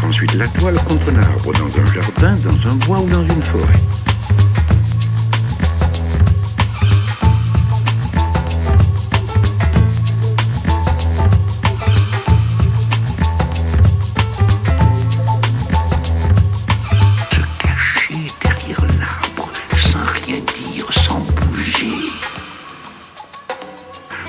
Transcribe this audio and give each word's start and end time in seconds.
ensuite 0.00 0.34
la 0.34 0.48
toile 0.48 0.76
contre 0.88 1.10
un 1.10 1.20
arbre, 1.20 1.52
dans 1.52 1.80
un 1.80 1.92
jardin, 1.92 2.36
dans 2.36 2.70
un 2.70 2.74
bois 2.86 3.00
ou 3.00 3.08
dans 3.08 3.22
une 3.22 3.42
forêt. 3.42 3.72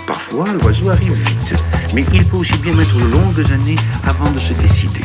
Parfois, 0.05 0.45
l'oiseau 0.61 0.89
arrive 0.89 1.13
vite, 1.13 1.53
mais 1.93 2.03
il 2.11 2.25
peut 2.25 2.37
aussi 2.37 2.57
bien 2.57 2.73
mettre 2.73 2.95
de 2.95 3.05
longues 3.05 3.51
années 3.51 3.75
avant 4.05 4.29
de 4.31 4.39
se 4.39 4.53
décider. 4.53 5.02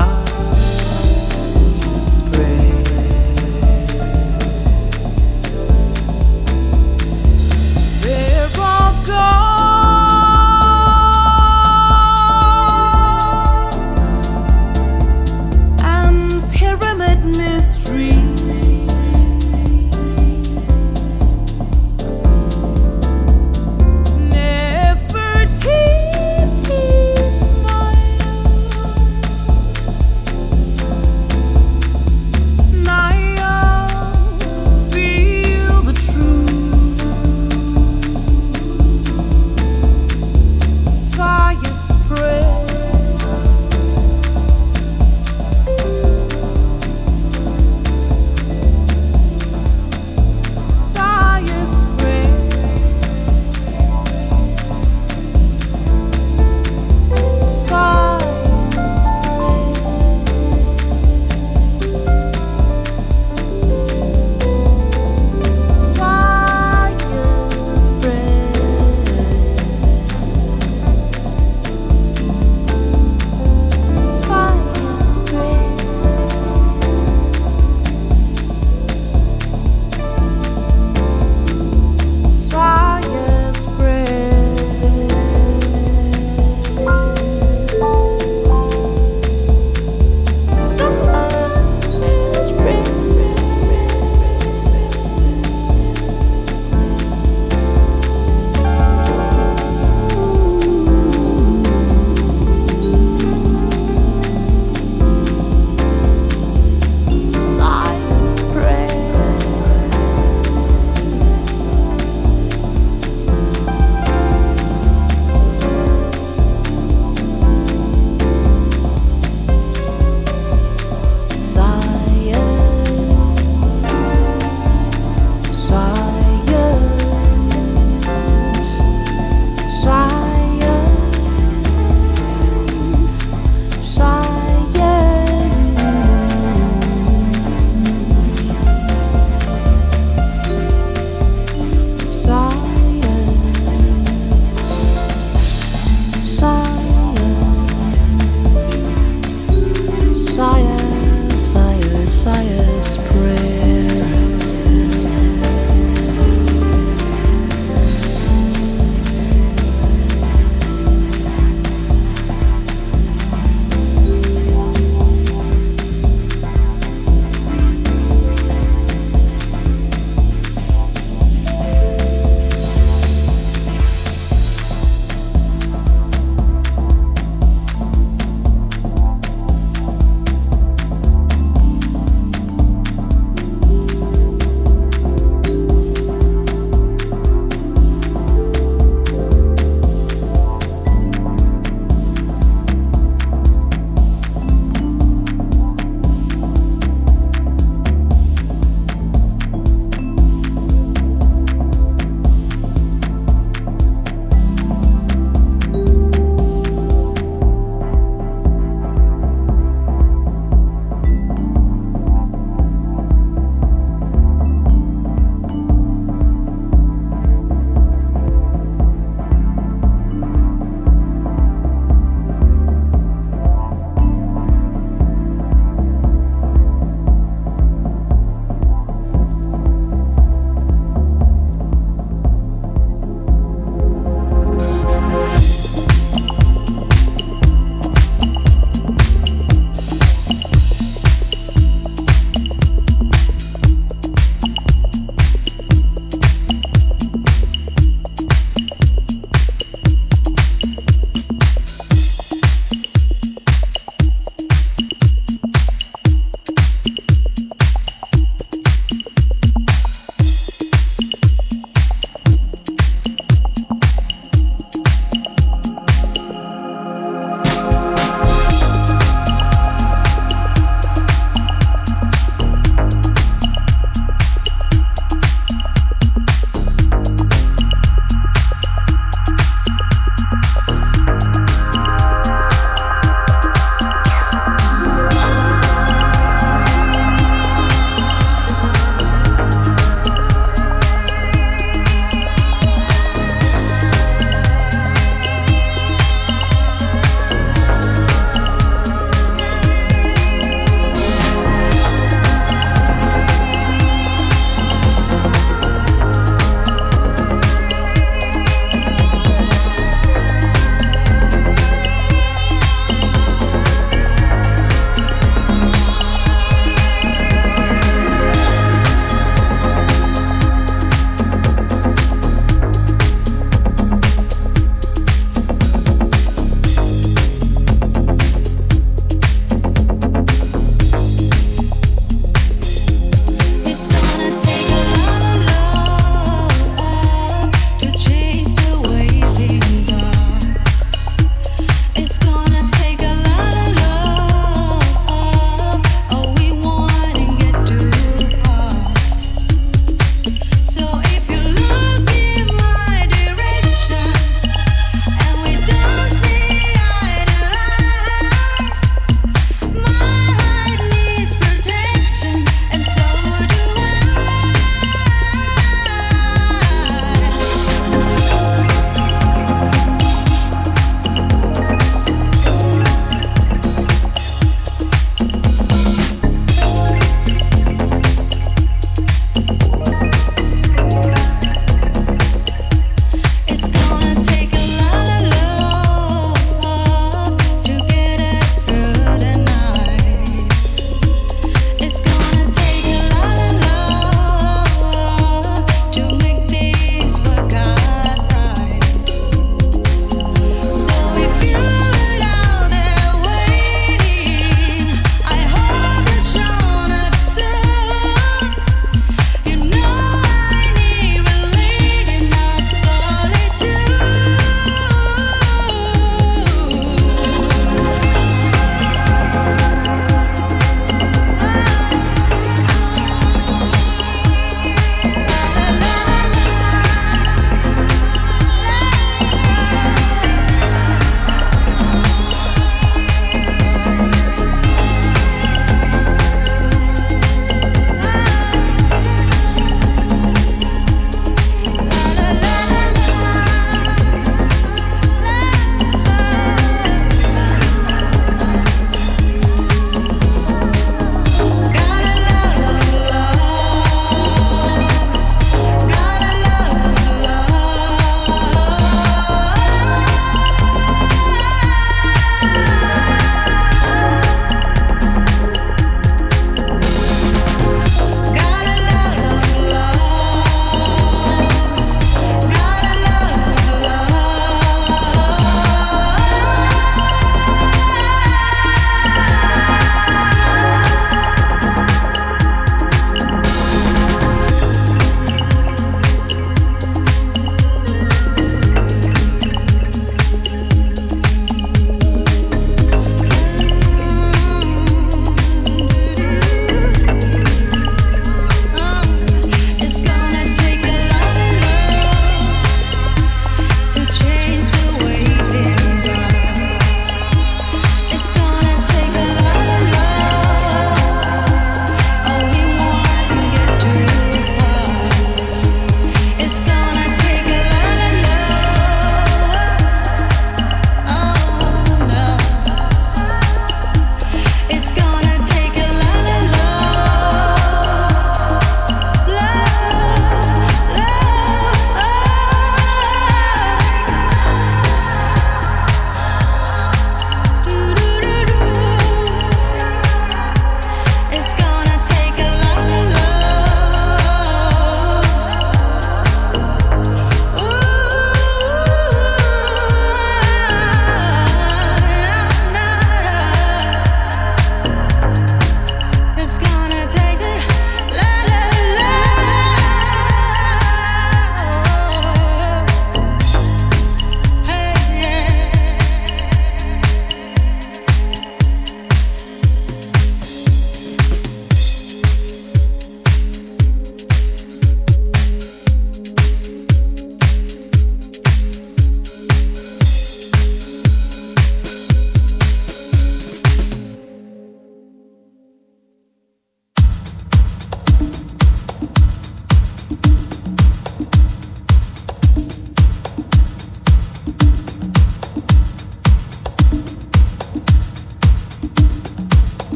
I 0.00 0.04
spray. 2.04 2.79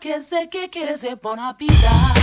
que 0.00 0.22
sé 0.22 0.48
que 0.48 0.70
quieres 0.70 1.02
se 1.02 1.16
pone 1.16 1.42
a 1.42 1.54
pitar. 1.56 2.20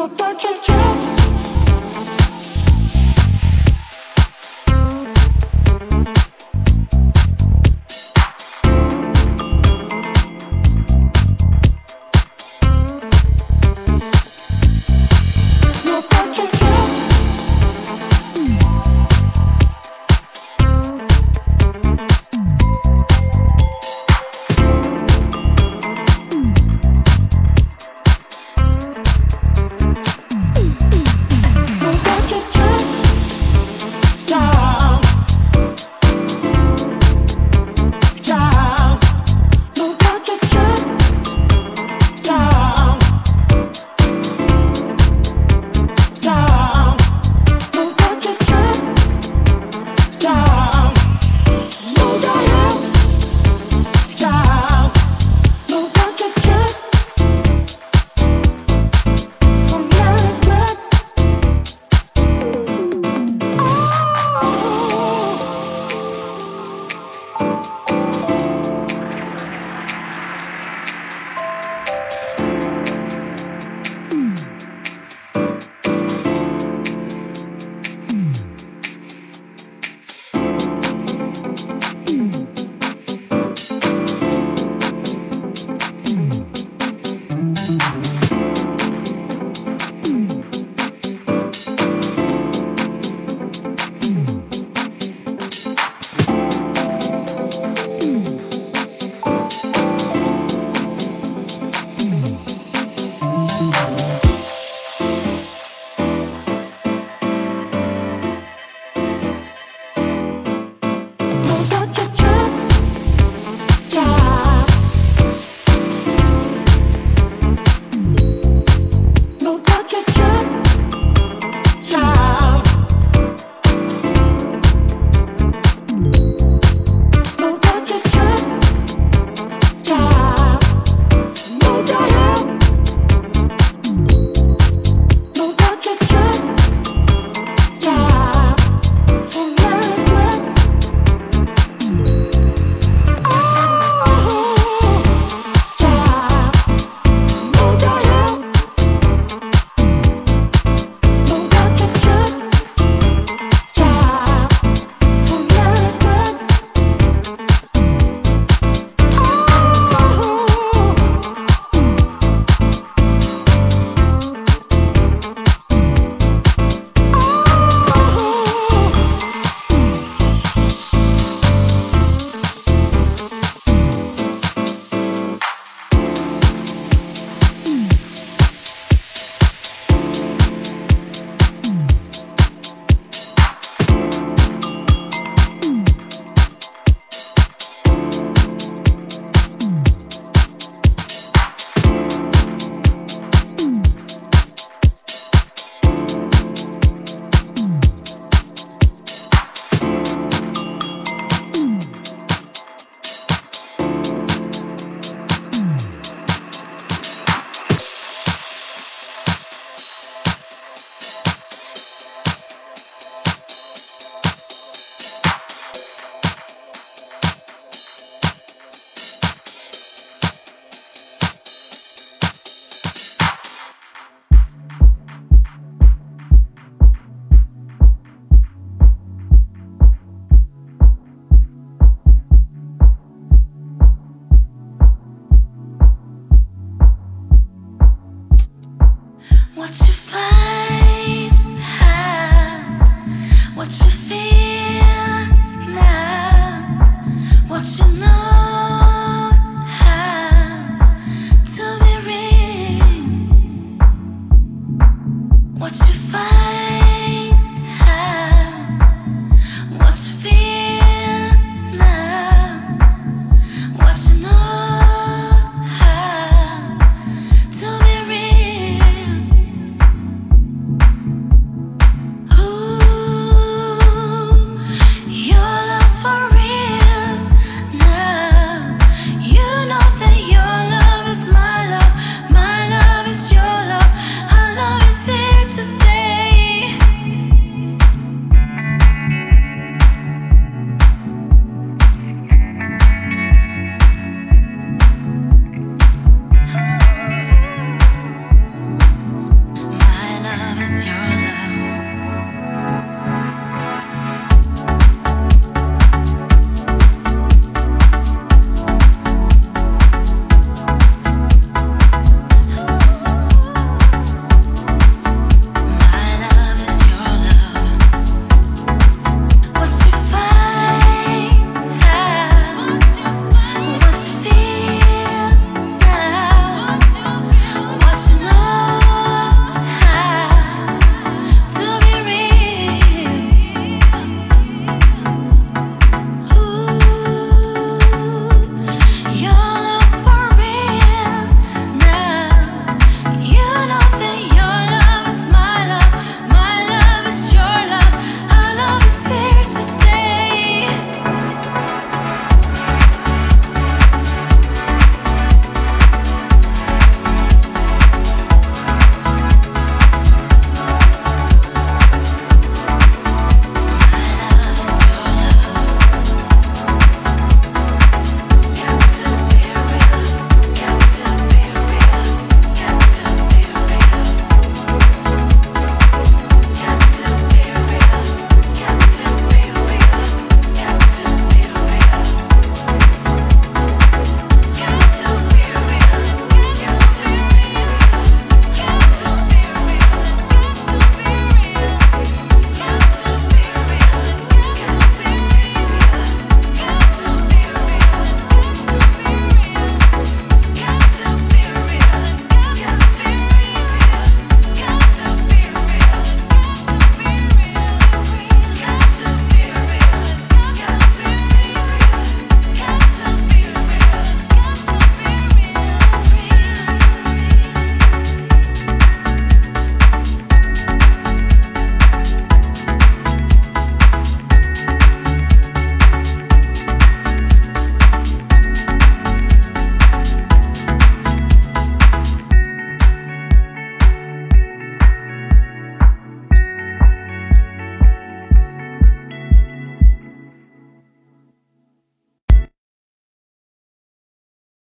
No 0.00 0.08
touch 0.08 0.46
a 0.46 0.58
job. 0.62 1.19